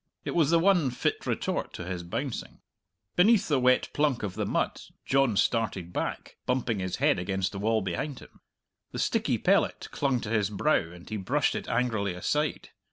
It 0.25 0.33
was 0.33 0.49
the 0.49 0.57
one 0.57 0.89
fit 0.89 1.27
retort 1.27 1.73
to 1.73 1.85
his 1.85 2.01
bouncing. 2.01 2.61
Beneath 3.15 3.47
the 3.47 3.59
wet 3.59 3.87
plunk 3.93 4.23
of 4.23 4.33
the 4.33 4.47
mud 4.47 4.81
John 5.05 5.37
started 5.37 5.93
back, 5.93 6.37
bumping 6.47 6.79
his 6.79 6.95
head 6.95 7.19
against 7.19 7.51
the 7.51 7.59
wall 7.59 7.83
behind 7.83 8.17
him. 8.17 8.39
The 8.93 8.97
sticky 8.97 9.37
pellet 9.37 9.89
clung 9.91 10.19
to 10.21 10.29
his 10.31 10.49
brow, 10.49 10.91
and 10.91 11.07
he 11.07 11.17
brushed 11.17 11.53
it 11.53 11.69
angrily 11.69 12.15
aside. 12.15 12.69